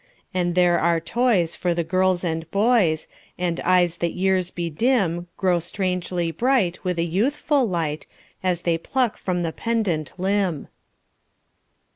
And 0.33 0.55
there 0.55 0.79
are 0.79 0.99
toys 0.99 1.55
for 1.55 1.75
the 1.75 1.83
girls 1.83 2.23
and 2.23 2.49
boys; 2.49 3.07
And 3.37 3.59
eyes 3.59 3.97
that 3.97 4.13
years 4.13 4.49
bedim 4.49 5.27
Grow 5.37 5.59
strangely 5.59 6.31
bright, 6.31 6.83
with 6.83 6.97
a 6.97 7.03
youthful 7.03 7.67
light, 7.69 8.07
As 8.41 8.63
they 8.63 8.79
pluck 8.79 9.15
from 9.15 9.43
the 9.43 9.51
pendant 9.51 10.13
limb. 10.17 10.69